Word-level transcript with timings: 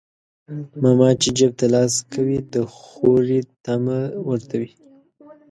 ماما 0.81 1.09
چى 1.21 1.29
جيب 1.37 1.51
ته 1.59 1.65
لاس 1.73 1.93
کوى 2.11 2.37
د 2.53 2.55
خورى 2.75 3.39
طعمه 3.65 3.99
ورته 4.27 4.53
وى. 4.61 4.69